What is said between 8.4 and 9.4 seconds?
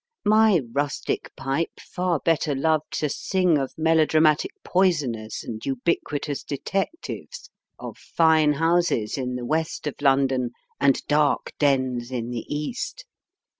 houses in